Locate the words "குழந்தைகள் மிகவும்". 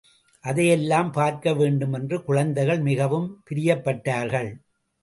2.23-3.29